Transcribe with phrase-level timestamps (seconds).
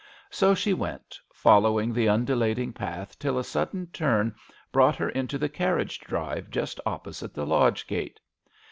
[0.31, 2.99] So she went following the undulating Miss awdrey at home.
[3.03, 4.35] 1S5 path till a sudden turn
[4.71, 8.19] brought her into the carriage drive just opposite the lodge gate.